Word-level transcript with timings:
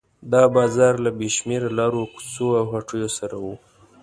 دا 0.31 0.43
بازار 0.55 0.93
له 1.05 1.09
بې 1.17 1.27
شمېره 1.37 1.69
لارو 1.79 2.01
کوڅو 2.13 2.47
او 2.59 2.65
هټیو 2.73 3.09
سره 3.17 3.35
و. 3.43 3.45